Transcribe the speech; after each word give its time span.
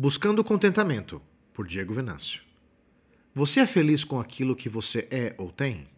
Buscando 0.00 0.38
o 0.38 0.44
Contentamento, 0.44 1.20
por 1.52 1.66
Diego 1.66 1.92
Venâncio. 1.92 2.42
Você 3.34 3.58
é 3.58 3.66
feliz 3.66 4.04
com 4.04 4.20
aquilo 4.20 4.54
que 4.54 4.68
você 4.68 5.08
é 5.10 5.34
ou 5.36 5.50
tem? 5.50 5.88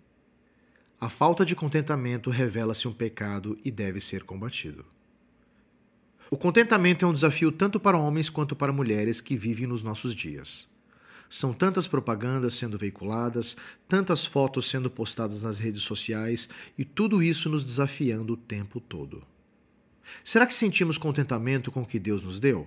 A 0.99 1.11
falta 1.11 1.45
de 1.45 1.55
contentamento 1.55 2.31
revela-se 2.31 2.89
um 2.89 2.95
pecado 2.95 3.59
e 3.63 3.71
deve 3.71 4.01
ser 4.01 4.23
combatido. 4.23 4.87
O 6.31 6.37
contentamento 6.39 7.05
é 7.05 7.09
um 7.09 7.13
desafio 7.13 7.53
tanto 7.53 7.79
para 7.79 7.99
homens 7.99 8.31
quanto 8.31 8.57
para 8.57 8.73
mulheres 8.73 9.21
que 9.21 9.37
vivem 9.37 9.67
nos 9.67 9.83
nossos 9.83 10.15
dias. 10.15 10.67
São 11.29 11.53
tantas 11.53 11.87
propagandas 11.87 12.55
sendo 12.55 12.79
veiculadas, 12.79 13.55
tantas 13.87 14.25
fotos 14.25 14.71
sendo 14.71 14.89
postadas 14.89 15.43
nas 15.43 15.59
redes 15.59 15.83
sociais 15.83 16.49
e 16.79 16.87
tudo 16.87 17.23
isso 17.23 17.51
nos 17.51 17.63
desafiando 17.63 18.33
o 18.33 18.39
tempo 18.39 18.81
todo. 18.81 19.23
Será 20.25 20.47
que 20.47 20.55
sentimos 20.55 20.97
contentamento 20.97 21.71
com 21.71 21.83
o 21.83 21.87
que 21.87 21.99
Deus 21.99 22.25
nos 22.25 22.41
deu? 22.41 22.67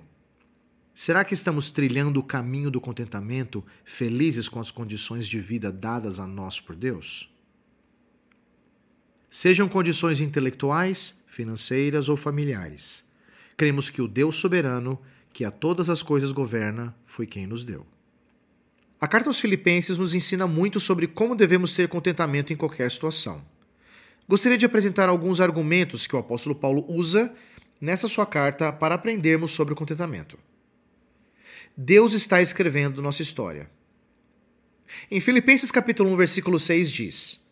Será 0.94 1.26
que 1.26 1.34
estamos 1.34 1.72
trilhando 1.72 2.20
o 2.20 2.24
caminho 2.24 2.70
do 2.70 2.80
contentamento, 2.80 3.66
felizes 3.84 4.48
com 4.48 4.60
as 4.60 4.70
condições 4.70 5.28
de 5.28 5.40
vida 5.40 5.72
dadas 5.72 6.20
a 6.20 6.28
nós 6.28 6.60
por 6.60 6.76
Deus? 6.76 7.34
Sejam 9.28 9.68
condições 9.68 10.20
intelectuais, 10.20 11.20
financeiras 11.26 12.10
ou 12.10 12.16
familiares. 12.16 13.04
Cremos 13.58 13.90
que 13.90 14.04
o 14.04 14.08
Deus 14.08 14.36
soberano, 14.36 15.02
que 15.34 15.44
a 15.44 15.50
todas 15.50 15.90
as 15.90 16.04
coisas 16.04 16.32
governa, 16.32 16.96
foi 17.08 17.26
quem 17.26 17.48
nos 17.48 17.64
deu. 17.64 17.88
A 19.02 19.08
carta 19.08 19.30
aos 19.30 19.40
Filipenses 19.40 19.98
nos 19.98 20.14
ensina 20.14 20.46
muito 20.46 20.80
sobre 20.80 21.08
como 21.08 21.36
devemos 21.36 21.74
ter 21.74 21.88
contentamento 21.88 22.54
em 22.54 22.56
qualquer 22.56 22.90
situação. 22.92 23.44
Gostaria 24.30 24.60
de 24.60 24.66
apresentar 24.66 25.10
alguns 25.10 25.42
argumentos 25.42 26.06
que 26.06 26.16
o 26.16 26.20
apóstolo 26.20 26.54
Paulo 26.54 26.86
usa 26.88 27.34
nessa 27.82 28.08
sua 28.08 28.28
carta 28.28 28.72
para 28.72 28.94
aprendermos 28.94 29.52
sobre 29.52 29.74
o 29.74 29.76
contentamento. 29.76 30.38
Deus 31.76 32.14
está 32.14 32.40
escrevendo 32.40 33.02
nossa 33.02 33.24
história. 33.24 33.68
Em 35.10 35.20
Filipenses 35.20 35.72
capítulo 35.72 36.12
1, 36.12 36.16
versículo 36.16 36.60
6 36.60 36.92
diz: 36.92 37.44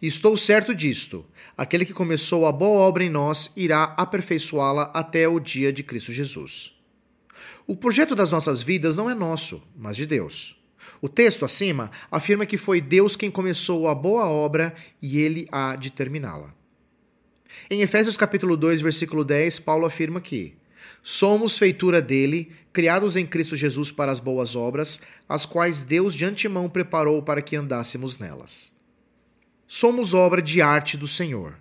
Estou 0.00 0.36
certo 0.36 0.74
disto, 0.74 1.24
aquele 1.56 1.86
que 1.86 1.94
começou 1.94 2.44
a 2.44 2.52
boa 2.52 2.80
obra 2.80 3.02
em 3.02 3.08
nós 3.08 3.50
irá 3.56 3.94
aperfeiçoá-la 3.96 4.90
até 4.92 5.26
o 5.26 5.40
dia 5.40 5.72
de 5.72 5.82
Cristo 5.82 6.12
Jesus. 6.12 6.76
O 7.66 7.74
projeto 7.74 8.14
das 8.14 8.30
nossas 8.30 8.62
vidas 8.62 8.94
não 8.94 9.08
é 9.08 9.14
nosso, 9.14 9.66
mas 9.74 9.96
de 9.96 10.04
Deus. 10.04 10.62
O 11.00 11.08
texto 11.08 11.42
acima 11.42 11.90
afirma 12.10 12.44
que 12.44 12.58
foi 12.58 12.78
Deus 12.78 13.16
quem 13.16 13.30
começou 13.30 13.88
a 13.88 13.94
boa 13.94 14.28
obra 14.28 14.74
e 15.00 15.18
ele 15.18 15.48
há 15.50 15.76
de 15.76 15.90
terminá-la. 15.90 16.54
Em 17.70 17.80
Efésios 17.80 18.18
capítulo 18.18 18.54
2, 18.54 18.82
versículo 18.82 19.24
10, 19.24 19.60
Paulo 19.60 19.86
afirma 19.86 20.20
que 20.20 20.58
somos 21.02 21.58
feitura 21.58 22.02
dele, 22.02 22.52
criados 22.72 23.16
em 23.16 23.26
Cristo 23.26 23.56
Jesus 23.56 23.90
para 23.90 24.12
as 24.12 24.20
boas 24.20 24.54
obras, 24.54 25.00
as 25.28 25.46
quais 25.46 25.82
Deus 25.82 26.14
de 26.14 26.24
antemão 26.24 26.68
preparou 26.68 27.22
para 27.22 27.40
que 27.40 27.56
andássemos 27.56 28.18
nelas. 28.18 28.72
Somos 29.66 30.14
obra 30.14 30.40
de 30.40 30.62
arte 30.62 30.96
do 30.96 31.08
Senhor. 31.08 31.54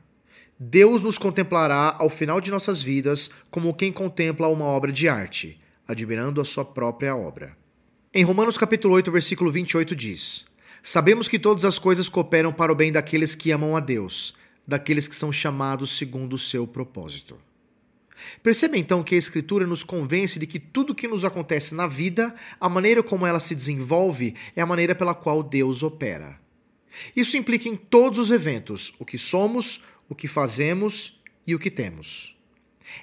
Deus 0.59 1.01
nos 1.01 1.17
contemplará 1.17 1.95
ao 1.97 2.09
final 2.09 2.39
de 2.39 2.51
nossas 2.51 2.81
vidas 2.81 3.29
como 3.49 3.73
quem 3.73 3.91
contempla 3.91 4.47
uma 4.47 4.65
obra 4.65 4.91
de 4.91 5.09
arte, 5.09 5.59
admirando 5.87 6.39
a 6.39 6.45
sua 6.45 6.63
própria 6.63 7.15
obra. 7.15 7.57
Em 8.13 8.23
Romanos 8.23 8.57
capítulo 8.57 8.93
8, 8.93 9.11
versículo 9.11 9.51
28 9.51 9.95
diz: 9.95 10.45
Sabemos 10.81 11.27
que 11.27 11.39
todas 11.39 11.65
as 11.65 11.79
coisas 11.79 12.07
cooperam 12.07 12.53
para 12.53 12.71
o 12.71 12.75
bem 12.75 12.91
daqueles 12.91 13.35
que 13.35 13.51
amam 13.51 13.75
a 13.75 13.79
Deus, 13.79 14.35
daqueles 14.67 15.07
que 15.07 15.15
são 15.15 15.31
chamados 15.31 15.97
segundo 15.97 16.33
o 16.33 16.37
seu 16.37 16.65
propósito. 16.65 17.37
Perceba 18.41 18.77
então 18.77 19.03
que 19.03 19.15
a 19.15 19.17
Escritura 19.17 19.67
nos 19.67 19.83
convence 19.83 20.39
de 20.39 20.47
que 20.47 20.59
tudo 20.59 20.91
o 20.91 20.95
que 20.95 21.07
nos 21.07 21.25
acontece 21.25 21.75
na 21.75 21.87
vida, 21.87 22.33
a 22.59 22.69
maneira 22.69 23.03
como 23.03 23.25
ela 23.25 23.39
se 23.39 23.55
desenvolve, 23.55 24.35
é 24.55 24.61
a 24.61 24.65
maneira 24.65 24.95
pela 24.95 25.13
qual 25.13 25.43
Deus 25.43 25.83
opera. 25.83 26.39
Isso 27.15 27.37
implica 27.37 27.67
em 27.67 27.75
todos 27.75 28.19
os 28.19 28.31
eventos, 28.31 28.93
o 28.99 29.05
que 29.05 29.17
somos, 29.17 29.83
o 30.07 30.15
que 30.15 30.27
fazemos 30.27 31.21
e 31.45 31.53
o 31.53 31.59
que 31.59 31.69
temos. 31.69 32.35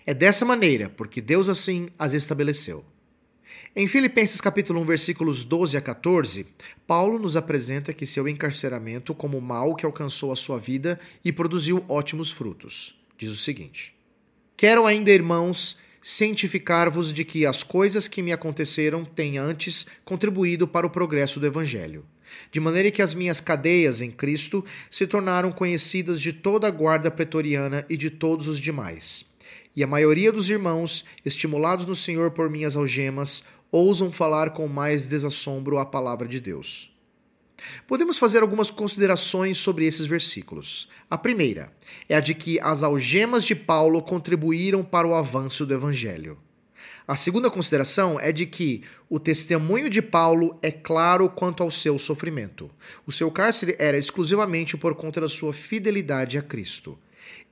É 0.07 0.15
dessa 0.15 0.45
maneira, 0.45 0.89
porque 0.89 1.21
Deus 1.21 1.49
assim 1.49 1.89
as 1.99 2.15
estabeleceu. 2.15 2.85
Em 3.75 3.89
Filipenses 3.89 4.41
capítulo 4.41 4.81
1, 4.83 4.85
versículos 4.85 5.45
12 5.45 5.77
a 5.77 5.81
14, 5.81 6.47
Paulo 6.87 7.19
nos 7.19 7.37
apresenta 7.37 7.93
que 7.93 8.05
seu 8.05 8.29
encarceramento 8.29 9.15
como 9.15 9.41
mal 9.41 9.75
que 9.75 9.87
alcançou 9.87 10.31
a 10.31 10.37
sua 10.37 10.59
vida 10.59 11.01
e 11.25 11.33
produziu 11.33 11.85
ótimos 11.89 12.31
frutos. 12.31 13.01
Diz 13.17 13.31
o 13.31 13.37
seguinte: 13.37 13.95
Quero 14.63 14.87
ainda, 14.87 15.11
irmãos, 15.11 15.77
cientificar-vos 16.01 17.13
de 17.13 17.25
que 17.25 17.45
as 17.45 17.65
coisas 17.65 18.07
que 18.07 18.23
me 18.23 18.31
aconteceram 18.31 19.05
têm 19.05 19.37
antes 19.37 19.85
contribuído 20.05 20.69
para 20.69 20.87
o 20.87 20.91
progresso 20.91 21.41
do 21.41 21.47
evangelho, 21.47 22.05
de 22.53 22.61
maneira 22.61 22.89
que 22.89 23.03
as 23.03 23.13
minhas 23.13 23.41
cadeias 23.41 24.01
em 24.01 24.09
Cristo 24.09 24.65
se 24.89 25.05
tornaram 25.05 25.51
conhecidas 25.51 26.21
de 26.21 26.33
toda 26.33 26.69
a 26.69 26.71
guarda 26.71 27.11
pretoriana 27.11 27.85
e 27.91 27.97
de 27.97 28.09
todos 28.09 28.47
os 28.47 28.61
demais. 28.61 29.27
E 29.75 29.83
a 29.83 29.87
maioria 29.89 30.31
dos 30.31 30.49
irmãos, 30.49 31.05
estimulados 31.25 31.85
no 31.85 31.97
Senhor 31.97 32.31
por 32.31 32.49
minhas 32.49 32.77
algemas, 32.77 33.43
ousam 33.73 34.13
falar 34.13 34.51
com 34.51 34.69
mais 34.69 35.09
desassombro 35.09 35.77
a 35.81 35.85
palavra 35.85 36.29
de 36.29 36.39
Deus. 36.39 36.92
Podemos 37.87 38.19
fazer 38.19 38.43
algumas 38.43 38.71
considerações 38.71 39.59
sobre 39.59 39.87
esses 39.87 40.07
versículos. 40.07 40.89
A 41.11 41.19
primeira 41.19 41.73
é 42.09 42.17
a 42.17 42.21
de 42.21 42.35
que 42.35 42.59
as 42.61 42.83
algemas 42.83 43.45
de 43.45 43.55
Paulo 43.55 44.03
contribuíram 44.03 44.83
para 44.83 45.07
o 45.07 45.15
avanço 45.15 45.67
do 45.67 45.75
evangelho. 45.75 46.39
A 47.07 47.17
segunda 47.17 47.51
consideração 47.51 48.19
é 48.19 48.31
de 48.31 48.47
que 48.47 48.85
o 49.09 49.19
testemunho 49.19 49.91
de 49.91 50.01
Paulo 50.01 50.59
é 50.63 50.71
claro 50.71 51.29
quanto 51.29 51.63
ao 51.63 51.71
seu 51.71 51.99
sofrimento. 51.99 52.71
O 53.07 53.13
seu 53.13 53.31
cárcere 53.31 53.75
era 53.79 53.99
exclusivamente 53.99 54.77
por 54.77 54.95
conta 54.95 55.21
da 55.21 55.29
sua 55.29 55.53
fidelidade 55.53 56.39
a 56.39 56.43
Cristo. 56.43 56.99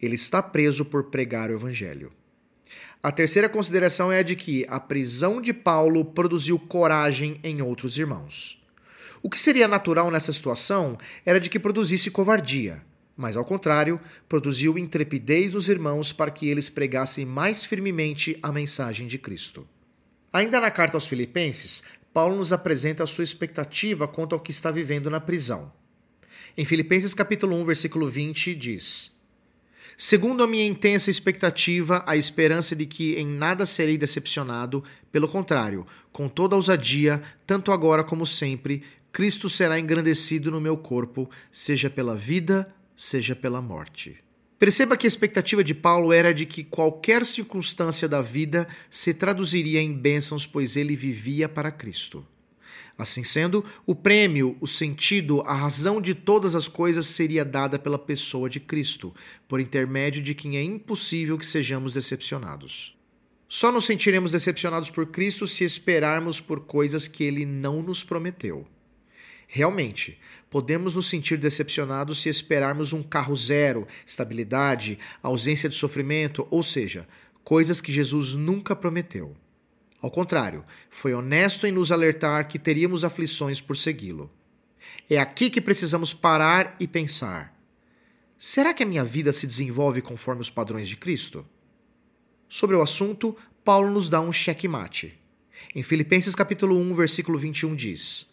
Ele 0.00 0.14
está 0.14 0.42
preso 0.42 0.84
por 0.84 1.04
pregar 1.04 1.50
o 1.50 1.54
evangelho. 1.54 2.12
A 3.02 3.10
terceira 3.10 3.48
consideração 3.48 4.12
é 4.12 4.18
a 4.18 4.22
de 4.22 4.36
que 4.36 4.64
a 4.68 4.78
prisão 4.78 5.40
de 5.40 5.52
Paulo 5.52 6.04
produziu 6.04 6.58
coragem 6.58 7.40
em 7.42 7.60
outros 7.60 7.98
irmãos. 7.98 8.59
O 9.22 9.28
que 9.28 9.38
seria 9.38 9.68
natural 9.68 10.10
nessa 10.10 10.32
situação 10.32 10.98
era 11.26 11.38
de 11.38 11.50
que 11.50 11.58
produzisse 11.58 12.10
covardia, 12.10 12.82
mas 13.16 13.36
ao 13.36 13.44
contrário, 13.44 14.00
produziu 14.26 14.78
intrepidez 14.78 15.52
nos 15.52 15.68
irmãos 15.68 16.10
para 16.10 16.30
que 16.30 16.48
eles 16.48 16.70
pregassem 16.70 17.26
mais 17.26 17.66
firmemente 17.66 18.38
a 18.42 18.50
mensagem 18.50 19.06
de 19.06 19.18
Cristo. 19.18 19.68
Ainda 20.32 20.58
na 20.58 20.70
carta 20.70 20.96
aos 20.96 21.06
Filipenses, 21.06 21.82
Paulo 22.14 22.36
nos 22.36 22.50
apresenta 22.52 23.04
a 23.04 23.06
sua 23.06 23.24
expectativa 23.24 24.08
quanto 24.08 24.34
ao 24.34 24.40
que 24.40 24.50
está 24.50 24.70
vivendo 24.70 25.10
na 25.10 25.20
prisão. 25.20 25.70
Em 26.56 26.64
Filipenses 26.64 27.12
capítulo 27.12 27.54
1, 27.56 27.64
versículo 27.64 28.08
20, 28.08 28.54
diz: 28.54 29.14
Segundo 29.96 30.42
a 30.42 30.46
minha 30.46 30.66
intensa 30.66 31.10
expectativa, 31.10 32.02
a 32.06 32.16
esperança 32.16 32.74
de 32.74 32.86
que 32.86 33.16
em 33.16 33.26
nada 33.26 33.66
serei 33.66 33.98
decepcionado, 33.98 34.82
pelo 35.12 35.28
contrário, 35.28 35.86
com 36.10 36.26
toda 36.26 36.56
ousadia, 36.56 37.20
tanto 37.46 37.70
agora 37.70 38.02
como 38.02 38.24
sempre, 38.24 38.82
Cristo 39.12 39.48
será 39.48 39.78
engrandecido 39.78 40.50
no 40.50 40.60
meu 40.60 40.76
corpo, 40.76 41.28
seja 41.50 41.90
pela 41.90 42.14
vida, 42.14 42.72
seja 42.94 43.34
pela 43.34 43.60
morte. 43.60 44.22
Perceba 44.58 44.96
que 44.96 45.06
a 45.06 45.08
expectativa 45.08 45.64
de 45.64 45.74
Paulo 45.74 46.12
era 46.12 46.34
de 46.34 46.44
que 46.44 46.62
qualquer 46.62 47.24
circunstância 47.24 48.06
da 48.06 48.20
vida 48.20 48.68
se 48.90 49.14
traduziria 49.14 49.80
em 49.80 49.92
bênçãos, 49.92 50.46
pois 50.46 50.76
ele 50.76 50.94
vivia 50.94 51.48
para 51.48 51.72
Cristo. 51.72 52.26
Assim 52.96 53.24
sendo, 53.24 53.64
o 53.86 53.94
prêmio, 53.94 54.58
o 54.60 54.66
sentido, 54.66 55.40
a 55.40 55.54
razão 55.54 55.98
de 56.02 56.14
todas 56.14 56.54
as 56.54 56.68
coisas 56.68 57.06
seria 57.06 57.42
dada 57.42 57.78
pela 57.78 57.98
pessoa 57.98 58.50
de 58.50 58.60
Cristo, 58.60 59.14
por 59.48 59.58
intermédio 59.58 60.22
de 60.22 60.34
quem 60.34 60.58
é 60.58 60.62
impossível 60.62 61.38
que 61.38 61.46
sejamos 61.46 61.94
decepcionados. 61.94 62.94
Só 63.48 63.72
nos 63.72 63.86
sentiremos 63.86 64.30
decepcionados 64.30 64.90
por 64.90 65.06
Cristo 65.06 65.46
se 65.46 65.64
esperarmos 65.64 66.38
por 66.38 66.60
coisas 66.60 67.08
que 67.08 67.24
ele 67.24 67.46
não 67.46 67.82
nos 67.82 68.04
prometeu. 68.04 68.68
Realmente, 69.52 70.16
podemos 70.48 70.94
nos 70.94 71.08
sentir 71.08 71.36
decepcionados 71.36 72.22
se 72.22 72.28
esperarmos 72.28 72.92
um 72.92 73.02
carro 73.02 73.34
zero, 73.34 73.84
estabilidade, 74.06 74.96
ausência 75.20 75.68
de 75.68 75.74
sofrimento, 75.74 76.46
ou 76.52 76.62
seja, 76.62 77.08
coisas 77.42 77.80
que 77.80 77.92
Jesus 77.92 78.34
nunca 78.34 78.76
prometeu. 78.76 79.36
Ao 80.00 80.08
contrário, 80.08 80.64
foi 80.88 81.14
honesto 81.14 81.66
em 81.66 81.72
nos 81.72 81.90
alertar 81.90 82.46
que 82.46 82.60
teríamos 82.60 83.02
aflições 83.02 83.60
por 83.60 83.76
segui-lo. 83.76 84.30
É 85.10 85.18
aqui 85.18 85.50
que 85.50 85.60
precisamos 85.60 86.14
parar 86.14 86.76
e 86.78 86.86
pensar: 86.86 87.52
será 88.38 88.72
que 88.72 88.84
a 88.84 88.86
minha 88.86 89.04
vida 89.04 89.32
se 89.32 89.48
desenvolve 89.48 90.00
conforme 90.00 90.42
os 90.42 90.48
padrões 90.48 90.88
de 90.88 90.96
Cristo? 90.96 91.44
Sobre 92.48 92.76
o 92.76 92.82
assunto, 92.82 93.36
Paulo 93.64 93.90
nos 93.90 94.08
dá 94.08 94.20
um 94.20 94.30
checkmate. 94.30 95.18
Em 95.74 95.82
Filipenses 95.82 96.36
capítulo 96.36 96.78
1, 96.78 96.94
versículo 96.94 97.36
21 97.36 97.74
diz: 97.74 98.29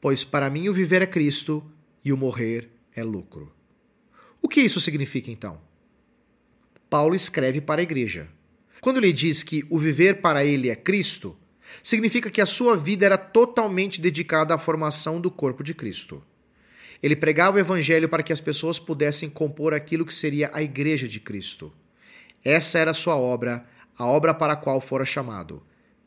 Pois 0.00 0.24
para 0.24 0.50
mim 0.50 0.68
o 0.68 0.74
viver 0.74 1.02
é 1.02 1.06
Cristo 1.06 1.64
e 2.04 2.12
o 2.12 2.16
morrer 2.16 2.70
é 2.94 3.02
lucro. 3.02 3.52
O 4.42 4.48
que 4.48 4.60
isso 4.60 4.80
significa 4.80 5.30
então? 5.30 5.60
Paulo 6.88 7.14
escreve 7.14 7.60
para 7.60 7.80
a 7.80 7.84
igreja. 7.84 8.28
Quando 8.80 8.96
ele 8.96 9.12
diz 9.12 9.42
que 9.42 9.64
o 9.68 9.78
viver 9.78 10.20
para 10.20 10.44
ele 10.44 10.70
é 10.70 10.74
Cristo, 10.74 11.36
Significa 11.82 12.30
que 12.30 12.40
a 12.40 12.46
sua 12.46 12.76
vida 12.76 13.06
era 13.06 13.16
totalmente 13.16 14.00
dedicada 14.00 14.54
à 14.54 14.58
formação 14.58 15.20
do 15.20 15.30
corpo 15.30 15.62
de 15.62 15.74
Cristo. 15.74 16.22
Ele 17.02 17.16
pregava 17.16 17.56
o 17.56 17.60
evangelho 17.60 18.08
para 18.08 18.22
que 18.22 18.32
as 18.32 18.40
pessoas 18.40 18.78
pudessem 18.78 19.30
compor 19.30 19.72
aquilo 19.72 20.04
que 20.04 20.12
seria 20.12 20.50
a 20.52 20.62
igreja 20.62 21.08
de 21.08 21.18
Cristo. 21.18 21.72
Essa 22.44 22.78
era 22.78 22.90
a 22.90 22.94
sua 22.94 23.16
obra, 23.16 23.66
a 23.96 24.04
obra 24.04 24.34
para 24.34 24.52
a 24.52 24.56
qual 24.56 24.80
fora 24.80 25.04
chamado: 25.04 25.62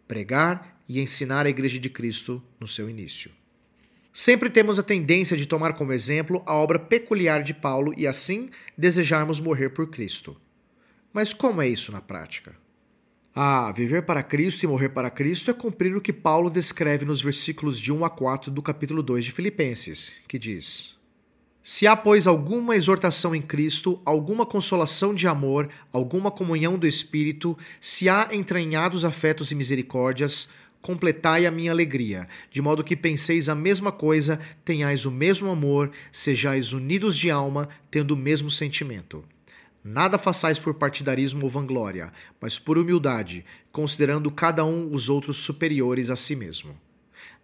pregar 0.07 0.79
e 0.87 0.99
ensinar 0.99 1.45
a 1.45 1.49
igreja 1.49 1.79
de 1.79 1.89
Cristo 1.89 2.43
no 2.59 2.67
seu 2.67 2.89
início. 2.89 3.31
Sempre 4.13 4.47
temos 4.47 4.77
a 4.77 4.83
tendência 4.83 5.35
de 5.35 5.47
tomar 5.47 5.73
como 5.73 5.91
exemplo 5.91 6.43
a 6.45 6.53
obra 6.53 6.77
peculiar 6.77 7.41
de 7.41 7.51
Paulo 7.51 7.91
e 7.97 8.05
assim 8.05 8.47
desejarmos 8.77 9.39
morrer 9.39 9.69
por 9.69 9.89
Cristo. 9.89 10.39
Mas 11.11 11.33
como 11.33 11.63
é 11.63 11.67
isso 11.67 11.91
na 11.91 11.99
prática? 11.99 12.55
Ah, 13.35 13.71
viver 13.71 14.03
para 14.03 14.21
Cristo 14.21 14.61
e 14.61 14.67
morrer 14.67 14.89
para 14.89 15.09
Cristo 15.09 15.49
é 15.49 15.53
cumprir 15.55 15.95
o 15.95 16.01
que 16.01 16.13
Paulo 16.13 16.51
descreve 16.51 17.03
nos 17.03 17.23
versículos 17.23 17.79
de 17.79 17.91
1 17.91 18.05
a 18.05 18.09
4 18.11 18.51
do 18.51 18.61
capítulo 18.61 19.01
2 19.01 19.25
de 19.25 19.31
Filipenses, 19.31 20.13
que 20.27 20.37
diz: 20.37 20.95
Se 21.63 21.87
há, 21.87 21.95
pois, 21.95 22.27
alguma 22.27 22.75
exortação 22.75 23.33
em 23.33 23.41
Cristo, 23.41 23.99
alguma 24.05 24.45
consolação 24.45 25.15
de 25.15 25.27
amor, 25.27 25.69
alguma 25.91 26.29
comunhão 26.29 26.77
do 26.77 26.85
Espírito, 26.85 27.57
se 27.81 28.07
há 28.07 28.29
entranhados 28.31 29.03
afetos 29.03 29.51
e 29.51 29.55
misericórdias, 29.55 30.49
completai 30.83 31.45
a 31.45 31.51
minha 31.51 31.71
alegria, 31.71 32.27
de 32.51 32.61
modo 32.61 32.83
que 32.83 32.95
penseis 32.95 33.47
a 33.47 33.55
mesma 33.55 33.89
coisa, 33.89 34.37
tenhais 34.65 35.05
o 35.05 35.11
mesmo 35.11 35.49
amor, 35.49 35.89
sejais 36.11 36.73
unidos 36.73 37.17
de 37.17 37.31
alma, 37.31 37.69
tendo 37.89 38.11
o 38.11 38.17
mesmo 38.17 38.51
sentimento. 38.51 39.23
Nada 39.81 40.17
façais 40.17 40.59
por 40.59 40.73
partidarismo 40.73 41.45
ou 41.45 41.49
vanglória, 41.49 42.11
mas 42.39 42.59
por 42.59 42.77
humildade, 42.77 43.45
considerando 43.71 44.29
cada 44.29 44.65
um 44.65 44.93
os 44.93 45.09
outros 45.09 45.37
superiores 45.37 46.09
a 46.09 46.17
si 46.17 46.35
mesmo. 46.35 46.77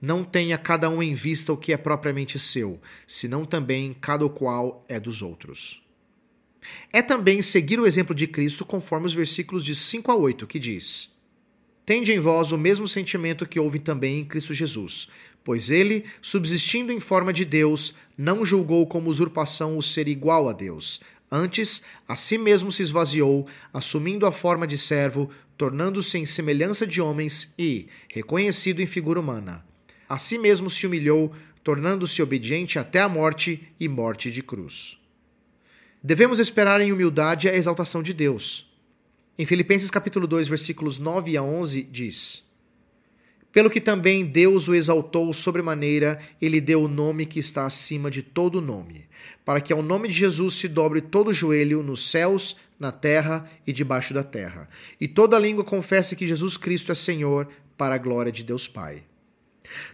Não 0.01 0.24
tenha 0.24 0.57
cada 0.57 0.89
um 0.89 1.01
em 1.01 1.13
vista 1.13 1.53
o 1.53 1.57
que 1.57 1.71
é 1.71 1.77
propriamente 1.77 2.38
seu, 2.38 2.80
senão 3.07 3.45
também 3.45 3.95
cada 4.00 4.27
qual 4.27 4.86
é 4.89 5.00
dos 5.00 5.21
outros. 5.21 5.81
É 6.91 7.01
também 7.01 7.41
seguir 7.41 7.80
o 7.80 7.88
exemplo 7.88 8.13
de 8.13 8.27
Cristo 8.27 8.65
conforme 8.65 9.06
os 9.06 9.13
versículos 9.13 9.63
de 9.63 9.74
5 9.74 10.12
a 10.12 10.15
8, 10.15 10.45
que 10.45 10.59
diz: 10.59 11.18
Tende 11.89 12.13
em 12.13 12.19
vós 12.19 12.51
o 12.51 12.57
mesmo 12.59 12.88
sentimento 12.88 13.47
que 13.47 13.59
houve 13.59 13.80
também 13.80 14.19
em 14.19 14.25
Cristo 14.25 14.53
Jesus, 14.53 15.07
pois 15.44 15.71
ele, 15.71 16.06
subsistindo 16.21 16.91
em 16.91 17.00
forma 17.00 17.33
de 17.33 17.44
Deus, 17.44 17.95
não 18.15 18.45
julgou 18.45 18.86
como 18.86 19.09
usurpação 19.09 19.75
o 19.75 19.81
ser 19.81 20.07
igual 20.07 20.47
a 20.47 20.53
Deus 20.53 21.01
Antes, 21.31 21.81
a 22.07 22.15
si 22.15 22.38
mesmo 22.38 22.71
se 22.71 22.83
esvaziou, 22.83 23.47
assumindo 23.74 24.27
a 24.27 24.31
forma 24.31 24.68
de 24.68 24.77
servo, 24.77 25.31
tornando-se 25.57 26.18
em 26.19 26.27
semelhança 26.27 26.86
de 26.86 27.01
homens 27.01 27.53
e, 27.57 27.88
reconhecido 28.07 28.81
em 28.81 28.86
figura 28.86 29.19
humana, 29.19 29.65
a 30.07 30.18
si 30.18 30.38
mesmo 30.38 30.69
se 30.69 30.86
humilhou, 30.86 31.33
tornando-se 31.63 32.21
obediente 32.21 32.77
até 32.77 33.00
a 33.00 33.09
morte 33.09 33.68
e 33.80 33.88
morte 33.88 34.30
de 34.30 34.44
cruz. 34.44 35.00
Devemos 36.03 36.39
esperar 36.39 36.81
em 36.81 36.91
humildade 36.91 37.50
a 37.50 37.56
exaltação 37.56 38.01
de 38.01 38.13
Deus. 38.13 38.69
Em 39.39 39.45
Filipenses 39.45 39.89
capítulo 39.89 40.27
2, 40.27 40.47
versículos 40.50 41.00
9 41.00 41.36
a 41.36 41.41
11 41.41 41.81
diz: 41.83 42.45
Pelo 43.51 43.71
que 43.71 43.81
também 43.81 44.24
Deus 44.24 44.68
o 44.68 44.75
exaltou 44.75 45.33
sobremaneira 45.33 46.19
e 46.39 46.47
lhe 46.47 46.62
deu 46.62 46.83
o 46.83 46.88
nome 46.88 47.25
que 47.25 47.39
está 47.39 47.65
acima 47.65 48.12
de 48.12 48.21
todo 48.21 48.62
nome 48.62 49.09
para 49.50 49.62
que 49.62 49.74
ao 49.74 49.81
nome 49.81 50.07
de 50.07 50.13
Jesus 50.13 50.53
se 50.53 50.68
dobre 50.68 51.01
todo 51.01 51.33
joelho 51.33 51.81
nos 51.81 52.07
céus, 52.12 52.57
na 52.80 52.91
terra 52.91 53.50
e 53.65 53.74
debaixo 53.74 54.13
da 54.13 54.24
terra, 54.24 54.69
e 55.01 55.07
toda 55.07 55.39
língua 55.39 55.63
confesse 55.63 56.15
que 56.15 56.27
Jesus 56.27 56.56
Cristo 56.56 56.91
é 56.91 56.95
Senhor, 56.95 57.47
para 57.75 57.95
a 57.95 57.97
glória 57.97 58.31
de 58.31 58.44
Deus 58.44 58.68
Pai. 58.68 59.03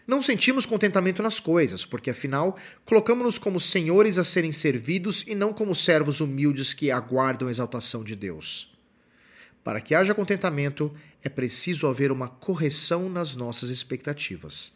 Não 0.06 0.22
sentimos 0.22 0.66
contentamento 0.66 1.24
nas 1.24 1.40
coisas, 1.40 1.86
porque 1.86 2.10
afinal 2.10 2.58
colocamos-nos 2.84 3.38
como 3.38 3.58
senhores 3.58 4.18
a 4.18 4.26
serem 4.26 4.52
servidos 4.52 5.24
e 5.26 5.34
não 5.34 5.54
como 5.54 5.74
servos 5.74 6.20
humildes 6.20 6.74
que 6.74 6.92
aguardam 6.92 7.48
a 7.48 7.52
exaltação 7.52 8.04
de 8.04 8.16
Deus. 8.16 8.75
Para 9.66 9.82
que 9.82 9.96
haja 9.96 10.14
contentamento, 10.14 10.94
é 11.24 11.28
preciso 11.28 11.88
haver 11.88 12.12
uma 12.12 12.28
correção 12.28 13.10
nas 13.10 13.36
nossas 13.36 13.72
expectativas. 13.72 14.72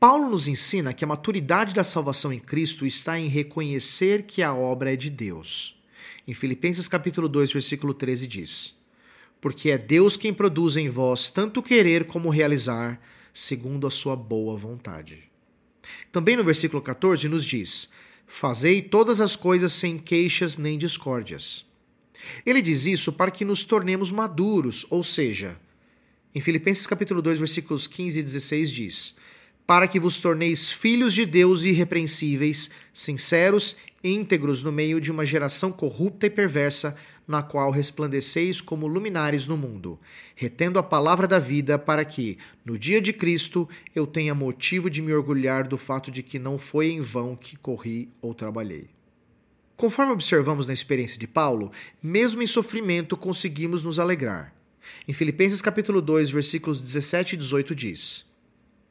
Paulo 0.00 0.30
nos 0.30 0.48
ensina 0.48 0.94
que 0.94 1.04
a 1.04 1.06
maturidade 1.06 1.74
da 1.74 1.84
salvação 1.84 2.32
em 2.32 2.38
Cristo 2.38 2.86
está 2.86 3.20
em 3.20 3.28
reconhecer 3.28 4.22
que 4.22 4.42
a 4.42 4.54
obra 4.54 4.94
é 4.94 4.96
de 4.96 5.10
Deus. 5.10 5.78
Em 6.26 6.32
Filipenses 6.32 6.88
capítulo 6.88 7.28
2, 7.28 7.52
versículo 7.52 7.92
13 7.92 8.26
diz: 8.26 8.80
Porque 9.38 9.68
é 9.68 9.76
Deus 9.76 10.16
quem 10.16 10.32
produz 10.32 10.78
em 10.78 10.88
vós 10.88 11.28
tanto 11.28 11.62
querer 11.62 12.06
como 12.06 12.30
realizar, 12.30 12.98
segundo 13.30 13.86
a 13.86 13.90
sua 13.90 14.16
boa 14.16 14.56
vontade. 14.56 15.30
Também 16.10 16.34
no 16.34 16.44
versículo 16.44 16.80
14 16.80 17.28
nos 17.28 17.44
diz: 17.44 17.90
Fazei 18.26 18.80
todas 18.80 19.20
as 19.20 19.36
coisas 19.36 19.70
sem 19.74 19.98
queixas 19.98 20.56
nem 20.56 20.78
discórdias. 20.78 21.70
Ele 22.44 22.62
diz 22.62 22.86
isso 22.86 23.12
para 23.12 23.30
que 23.30 23.44
nos 23.44 23.64
tornemos 23.64 24.10
maduros, 24.12 24.86
ou 24.90 25.02
seja, 25.02 25.56
em 26.34 26.40
Filipenses 26.40 26.86
capítulo 26.86 27.20
2, 27.20 27.38
versículos 27.38 27.86
15 27.86 28.20
e 28.20 28.22
16 28.22 28.70
diz: 28.70 29.16
para 29.66 29.86
que 29.86 30.00
vos 30.00 30.20
torneis 30.20 30.70
filhos 30.70 31.14
de 31.14 31.24
Deus 31.24 31.62
irrepreensíveis, 31.62 32.70
sinceros, 32.92 33.76
íntegros 34.02 34.62
no 34.62 34.72
meio 34.72 35.00
de 35.00 35.10
uma 35.10 35.24
geração 35.24 35.70
corrupta 35.70 36.26
e 36.26 36.30
perversa, 36.30 36.96
na 37.26 37.42
qual 37.42 37.70
resplandeceis 37.70 38.60
como 38.60 38.88
luminares 38.88 39.46
no 39.46 39.56
mundo, 39.56 39.98
retendo 40.34 40.78
a 40.78 40.82
palavra 40.82 41.26
da 41.28 41.38
vida, 41.38 41.78
para 41.78 42.04
que, 42.04 42.36
no 42.64 42.76
dia 42.76 43.00
de 43.00 43.12
Cristo, 43.12 43.68
eu 43.94 44.06
tenha 44.06 44.34
motivo 44.34 44.90
de 44.90 45.00
me 45.00 45.14
orgulhar 45.14 45.66
do 45.66 45.78
fato 45.78 46.10
de 46.10 46.22
que 46.22 46.38
não 46.38 46.58
foi 46.58 46.90
em 46.90 47.00
vão 47.00 47.36
que 47.36 47.56
corri 47.56 48.08
ou 48.20 48.34
trabalhei. 48.34 48.90
Conforme 49.82 50.12
observamos 50.12 50.68
na 50.68 50.72
experiência 50.72 51.18
de 51.18 51.26
Paulo, 51.26 51.72
mesmo 52.00 52.40
em 52.40 52.46
sofrimento 52.46 53.16
conseguimos 53.16 53.82
nos 53.82 53.98
alegrar. 53.98 54.54
Em 55.08 55.12
Filipenses 55.12 55.60
capítulo 55.60 56.00
2, 56.00 56.30
versículos 56.30 56.80
17 56.80 57.34
e 57.34 57.36
18 57.36 57.74
diz: 57.74 58.24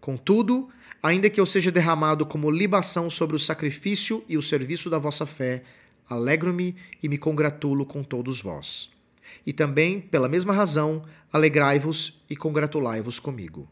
Contudo, 0.02 0.68
ainda 1.02 1.30
que 1.30 1.40
eu 1.40 1.46
seja 1.46 1.72
derramado 1.72 2.26
como 2.26 2.52
libação 2.52 3.10
sobre 3.10 3.38
o 3.38 3.40
sacrifício 3.40 4.22
e 4.28 4.36
o 4.36 4.42
serviço 4.42 4.90
da 4.90 5.00
vossa 5.00 5.26
fé, 5.26 5.64
alegro-me 6.10 6.76
e 7.02 7.08
me 7.08 7.18
congratulo 7.18 7.86
com 7.86 8.04
todos 8.04 8.42
vós. 8.42 8.92
E 9.46 9.54
também, 9.54 10.02
pela 10.02 10.28
mesma 10.28 10.52
razão, 10.52 11.06
alegrai-vos 11.32 12.22
e 12.30 12.36
congratulai-vos 12.36 13.18
comigo. 13.18 13.66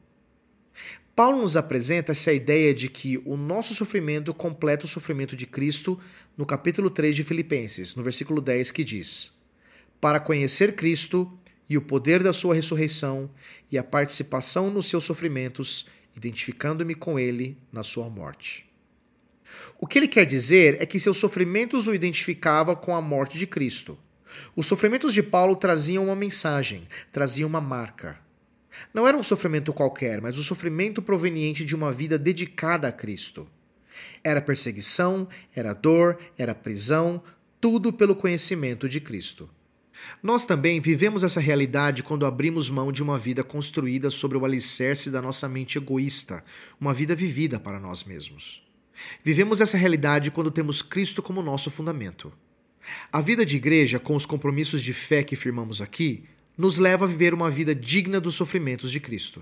Paulo 1.20 1.42
nos 1.42 1.58
apresenta 1.58 2.14
essa 2.14 2.32
ideia 2.32 2.74
de 2.74 2.88
que 2.88 3.22
o 3.26 3.36
nosso 3.36 3.76
sofrimento 3.76 4.34
completa 4.34 4.86
o 4.86 4.88
sofrimento 4.88 5.36
de 5.36 5.46
Cristo 5.46 6.00
no 6.38 6.46
capítulo 6.46 6.90
3 6.90 7.14
de 7.14 7.26
Filipenses, 7.26 7.94
no 7.94 8.02
versículo 8.02 8.40
10, 8.40 8.72
que 8.72 8.86
diz: 8.86 9.34
Para 10.00 10.22
conhecer 10.22 10.78
Cristo 10.78 11.30
e 11.70 11.78
o 11.78 11.82
poder 11.82 12.24
da 12.24 12.32
sua 12.32 12.56
ressurreição 12.56 13.30
e 13.70 13.78
a 13.78 13.84
participação 13.84 14.70
nos 14.70 14.86
seus 14.86 15.04
sofrimentos 15.04 15.88
identificando-me 16.16 16.96
com 16.96 17.20
ele 17.20 17.58
na 17.70 17.84
sua 17.84 18.10
morte. 18.10 18.66
O 19.78 19.86
que 19.86 20.00
ele 20.00 20.08
quer 20.08 20.26
dizer 20.26 20.82
é 20.82 20.86
que 20.86 20.98
seus 20.98 21.18
sofrimentos 21.18 21.86
o 21.86 21.94
identificavam 21.94 22.78
com 22.78 22.96
a 22.96 23.02
morte 23.02 23.38
de 23.38 23.46
Cristo. 23.46 24.00
Os 24.56 24.68
sofrimentos 24.68 25.14
de 25.14 25.22
Paulo 25.22 25.58
traziam 25.58 26.06
uma 26.06 26.16
mensagem, 26.16 26.88
traziam 27.12 27.50
uma 27.50 27.60
marca. 27.60 28.29
Não 28.94 29.08
era 29.08 29.18
um 29.18 29.24
sofrimento 29.24 29.74
qualquer, 29.74 30.22
mas 30.22 30.38
o 30.38 30.44
sofrimento 30.44 31.02
proveniente 31.02 31.66
de 31.66 31.76
uma 31.76 31.92
vida 31.92 32.18
dedicada 32.18 32.88
a 32.88 32.92
Cristo. 32.92 33.48
Era 34.24 34.42
perseguição, 34.42 35.28
era 35.56 35.74
dor, 35.74 36.18
era 36.38 36.56
prisão, 36.56 37.22
tudo 37.60 37.92
pelo 37.92 38.16
conhecimento 38.16 38.88
de 38.88 39.02
Cristo. 39.02 39.50
Nós 40.24 40.46
também 40.46 40.80
vivemos 40.80 41.24
essa 41.24 41.42
realidade 41.42 42.04
quando 42.04 42.26
abrimos 42.26 42.70
mão 42.70 42.92
de 42.92 43.04
uma 43.04 43.18
vida 43.18 43.44
construída 43.44 44.10
sobre 44.10 44.38
o 44.38 44.46
alicerce 44.46 45.12
da 45.12 45.22
nossa 45.22 45.48
mente 45.48 45.78
egoísta, 45.78 46.44
uma 46.80 46.94
vida 46.94 47.16
vivida 47.16 47.60
para 47.60 47.80
nós 47.80 48.04
mesmos. 48.04 48.64
Vivemos 49.24 49.62
essa 49.62 49.78
realidade 49.78 50.32
quando 50.32 50.52
temos 50.52 50.82
Cristo 50.82 51.22
como 51.22 51.42
nosso 51.42 51.70
fundamento. 51.70 52.32
A 53.12 53.22
vida 53.22 53.46
de 53.46 53.58
igreja, 53.58 54.00
com 54.00 54.16
os 54.16 54.26
compromissos 54.26 54.82
de 54.82 54.94
fé 54.94 55.24
que 55.24 55.36
firmamos 55.36 55.82
aqui, 55.82 56.24
nos 56.60 56.78
leva 56.78 57.06
a 57.06 57.08
viver 57.08 57.34
uma 57.34 57.50
vida 57.50 57.74
digna 57.74 58.20
dos 58.20 58.36
sofrimentos 58.36 58.92
de 58.92 59.00
Cristo. 59.00 59.42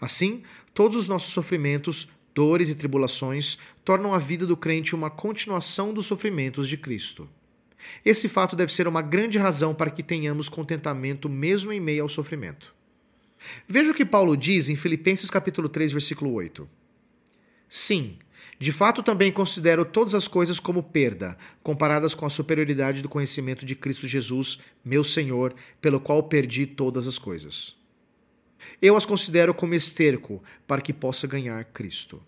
Assim, 0.00 0.44
todos 0.72 0.96
os 0.96 1.08
nossos 1.08 1.32
sofrimentos, 1.32 2.10
dores 2.32 2.70
e 2.70 2.76
tribulações 2.76 3.58
tornam 3.84 4.14
a 4.14 4.18
vida 4.18 4.46
do 4.46 4.56
crente 4.56 4.94
uma 4.94 5.10
continuação 5.10 5.92
dos 5.92 6.06
sofrimentos 6.06 6.68
de 6.68 6.76
Cristo. 6.76 7.28
Esse 8.04 8.28
fato 8.28 8.54
deve 8.54 8.72
ser 8.72 8.86
uma 8.86 9.02
grande 9.02 9.36
razão 9.36 9.74
para 9.74 9.90
que 9.90 10.00
tenhamos 10.00 10.48
contentamento 10.48 11.28
mesmo 11.28 11.72
em 11.72 11.80
meio 11.80 12.04
ao 12.04 12.08
sofrimento. 12.08 12.72
Veja 13.66 13.90
o 13.90 13.94
que 13.94 14.04
Paulo 14.04 14.36
diz 14.36 14.68
em 14.68 14.76
Filipenses 14.76 15.30
capítulo 15.30 15.68
3, 15.68 15.90
versículo 15.90 16.32
8. 16.32 16.68
Sim, 17.68 18.16
de 18.58 18.72
fato 18.72 19.02
também 19.02 19.30
considero 19.30 19.84
todas 19.84 20.14
as 20.14 20.26
coisas 20.26 20.58
como 20.58 20.82
perda, 20.82 21.38
comparadas 21.62 22.12
com 22.14 22.26
a 22.26 22.30
superioridade 22.30 23.02
do 23.02 23.08
conhecimento 23.08 23.64
de 23.64 23.76
Cristo 23.76 24.08
Jesus, 24.08 24.58
meu 24.84 25.04
Senhor, 25.04 25.54
pelo 25.80 26.00
qual 26.00 26.24
perdi 26.24 26.66
todas 26.66 27.06
as 27.06 27.18
coisas. 27.18 27.76
Eu 28.82 28.96
as 28.96 29.06
considero 29.06 29.54
como 29.54 29.74
esterco 29.74 30.42
para 30.66 30.80
que 30.80 30.92
possa 30.92 31.26
ganhar 31.26 31.64
Cristo. 31.66 32.20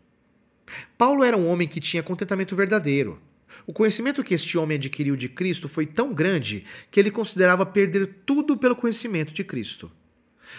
Paulo 0.97 1.25
era 1.25 1.37
um 1.37 1.49
homem 1.49 1.67
que 1.67 1.81
tinha 1.81 2.03
contentamento 2.03 2.55
verdadeiro. 2.55 3.21
O 3.67 3.73
conhecimento 3.73 4.23
que 4.23 4.35
este 4.35 4.57
homem 4.57 4.77
adquiriu 4.77 5.17
de 5.17 5.29
Cristo 5.29 5.69
foi 5.69 5.85
tão 5.85 6.15
grande 6.15 6.65
que 6.93 7.01
ele 7.01 7.11
considerava 7.11 7.67
perder 7.67 8.19
tudo 8.25 8.57
pelo 8.57 8.77
conhecimento 8.77 9.35
de 9.35 9.43
Cristo. 9.43 9.91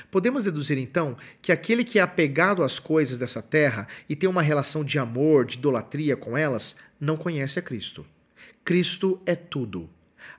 Podemos 0.09 0.43
deduzir 0.43 0.77
então 0.77 1.17
que 1.41 1.51
aquele 1.51 1.83
que 1.83 1.99
é 1.99 2.01
apegado 2.01 2.63
às 2.63 2.79
coisas 2.79 3.17
dessa 3.17 3.41
terra 3.41 3.87
e 4.07 4.15
tem 4.15 4.29
uma 4.29 4.41
relação 4.41 4.83
de 4.83 4.99
amor, 4.99 5.45
de 5.45 5.57
idolatria 5.57 6.15
com 6.15 6.37
elas, 6.37 6.75
não 6.99 7.17
conhece 7.17 7.59
a 7.59 7.61
Cristo. 7.61 8.05
Cristo 8.63 9.21
é 9.25 9.35
tudo. 9.35 9.89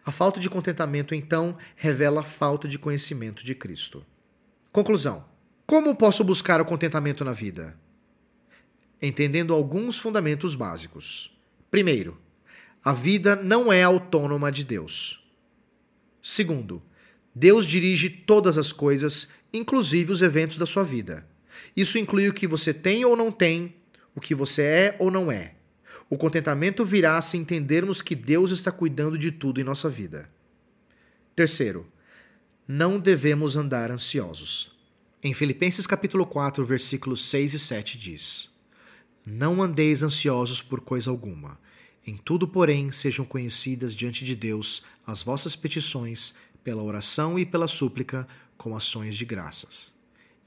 A 0.04 0.11
falta 0.11 0.40
de 0.40 0.50
contentamento, 0.50 1.14
então, 1.14 1.56
revela 1.76 2.21
a 2.21 2.25
falta 2.25 2.66
de 2.66 2.78
conhecimento 2.78 3.44
de 3.44 3.54
Cristo. 3.54 4.04
Conclusão: 4.73 5.25
Como 5.66 5.94
posso 5.94 6.25
buscar 6.25 6.61
o 6.61 6.64
contentamento 6.64 7.25
na 7.25 7.32
vida? 7.32 7.76
Entendendo 9.00 9.52
alguns 9.52 9.99
fundamentos 9.99 10.54
básicos. 10.54 11.37
Primeiro, 11.71 12.18
a 12.85 12.92
vida 12.92 13.37
não 13.37 13.73
é 13.73 13.82
autônoma 13.82 14.50
de 14.50 14.64
Deus. 14.64 15.25
Segundo, 16.21 16.82
Deus 17.35 17.67
dirige 17.67 18.11
todas 18.11 18.59
as 18.59 18.73
coisas, 18.73 19.29
inclusive 19.53 20.12
os 20.12 20.23
eventos 20.23 20.59
da 20.59 20.67
sua 20.67 20.85
vida. 20.85 21.27
Isso 21.77 21.99
inclui 21.99 22.29
o 22.29 22.35
que 22.35 22.47
você 22.47 22.75
tem 22.75 23.05
ou 23.05 23.17
não 23.17 23.33
tem, 23.33 23.75
o 24.15 24.21
que 24.21 24.35
você 24.35 24.62
é 24.62 24.97
ou 24.99 25.11
não 25.11 25.33
é. 25.33 25.55
O 26.11 26.19
contentamento 26.19 26.85
virá 26.85 27.21
se 27.23 27.39
entendermos 27.39 28.03
que 28.03 28.15
Deus 28.15 28.51
está 28.51 28.71
cuidando 28.71 29.17
de 29.17 29.33
tudo 29.33 29.61
em 29.61 29.65
nossa 29.65 29.89
vida. 29.89 30.29
Terceiro, 31.35 31.87
não 32.69 33.01
devemos 33.01 33.57
andar 33.57 33.91
ansiosos. 33.91 34.77
Em 35.23 35.33
Filipenses 35.33 35.87
capítulo 35.87 36.27
4, 36.27 36.65
versículos 36.65 37.25
6 37.25 37.55
e 37.55 37.59
7 37.59 37.97
diz: 37.97 38.51
Não 39.25 39.62
andeis 39.62 40.03
ansiosos 40.03 40.61
por 40.61 40.83
coisa 40.83 41.11
alguma, 41.11 41.59
em 42.05 42.17
tudo, 42.17 42.49
porém, 42.49 42.91
sejam 42.91 43.25
conhecidas 43.25 43.95
diante 43.95 44.25
de 44.25 44.35
Deus 44.35 44.83
as 45.07 45.23
vossas 45.23 45.55
petições, 45.55 46.35
pela 46.62 46.83
oração 46.83 47.38
e 47.38 47.45
pela 47.45 47.69
súplica, 47.69 48.26
com 48.57 48.76
ações 48.76 49.16
de 49.16 49.25
graças. 49.25 49.92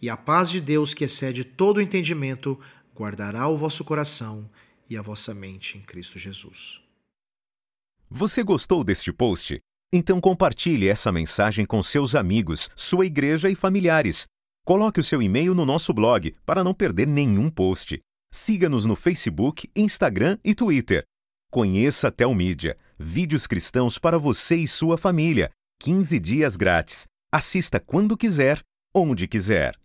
E 0.01 0.09
a 0.09 0.15
paz 0.15 0.49
de 0.49 0.61
Deus, 0.61 0.93
que 0.93 1.03
excede 1.03 1.43
todo 1.43 1.77
o 1.77 1.81
entendimento, 1.81 2.59
guardará 2.95 3.47
o 3.47 3.57
vosso 3.57 3.83
coração 3.83 4.49
e 4.89 4.97
a 4.97 5.01
vossa 5.01 5.33
mente 5.33 5.77
em 5.77 5.81
Cristo 5.81 6.17
Jesus. 6.17 6.81
Você 8.09 8.43
gostou 8.43 8.83
deste 8.83 9.11
post? 9.11 9.59
Então 9.91 10.21
compartilhe 10.21 10.87
essa 10.87 11.11
mensagem 11.11 11.65
com 11.65 11.81
seus 11.81 12.15
amigos, 12.15 12.69
sua 12.75 13.05
igreja 13.05 13.49
e 13.49 13.55
familiares. 13.55 14.25
Coloque 14.65 14.99
o 14.99 15.03
seu 15.03 15.21
e-mail 15.21 15.53
no 15.53 15.65
nosso 15.65 15.93
blog 15.93 16.35
para 16.45 16.63
não 16.63 16.73
perder 16.73 17.07
nenhum 17.07 17.49
post. 17.49 17.99
Siga-nos 18.31 18.85
no 18.85 18.95
Facebook, 18.95 19.69
Instagram 19.75 20.37
e 20.43 20.53
Twitter. 20.53 21.03
Conheça 21.51 22.09
a 22.09 22.11
Telmídia, 22.11 22.75
vídeos 22.97 23.47
cristãos 23.47 23.97
para 23.97 24.17
você 24.17 24.55
e 24.55 24.67
sua 24.67 24.97
família. 24.97 25.49
15 25.79 26.19
dias 26.19 26.55
grátis. 26.55 27.05
Assista 27.31 27.79
quando 27.79 28.17
quiser, 28.17 28.61
onde 28.93 29.27
quiser. 29.27 29.77